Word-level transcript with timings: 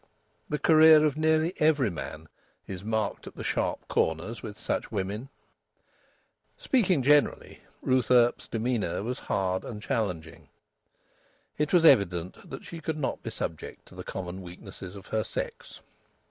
The 0.49 0.57
career 0.57 1.05
of 1.05 1.15
nearly 1.15 1.53
every 1.59 1.91
man 1.91 2.27
is 2.65 2.83
marked 2.83 3.27
at 3.27 3.35
the 3.35 3.43
sharp 3.43 3.87
corners 3.87 4.41
with 4.41 4.57
such 4.57 4.91
women. 4.91 5.29
Speaking 6.57 7.03
generally, 7.03 7.59
Ruth 7.83 8.09
Earp's 8.09 8.47
demeanour 8.47 9.03
was 9.03 9.19
hard 9.19 9.63
and 9.63 9.79
challenging. 9.79 10.49
It 11.59 11.71
was 11.71 11.85
evident 11.85 12.49
that 12.49 12.65
she 12.65 12.81
could 12.81 12.97
not 12.97 13.21
be 13.21 13.29
subject 13.29 13.85
to 13.89 13.93
the 13.93 14.03
common 14.03 14.41
weaknesses 14.41 14.95
of 14.95 15.05
her 15.09 15.23
sex. 15.23 15.81